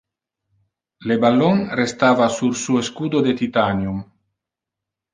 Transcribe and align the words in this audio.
Le 1.11 1.17
ballon 1.25 1.61
resaltava 1.81 2.31
sur 2.39 2.57
su 2.65 2.81
escudo 2.83 3.25
de 3.31 3.39
titanium. 3.45 4.05